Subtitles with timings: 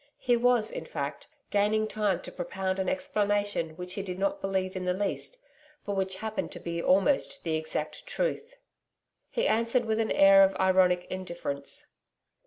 [0.17, 4.75] He was, in fact, gaining time to propound an explanation which he did not believe
[4.75, 5.37] in the least,
[5.85, 8.55] but which happened to be almost the exact truth.
[9.29, 11.85] He answered with an air of ironic indifference.